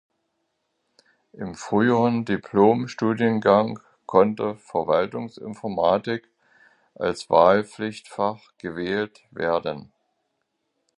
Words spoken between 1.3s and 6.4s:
Im früheren Diplom-Studiengang konnte Verwaltungsinformatik